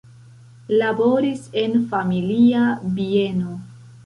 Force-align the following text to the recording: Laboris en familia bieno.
Laboris 0.81 1.43
en 1.65 1.77
familia 1.93 2.65
bieno. 2.97 3.55